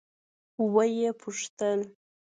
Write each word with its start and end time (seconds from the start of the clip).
ويې 0.73 1.09
پوښتل. 1.21 1.79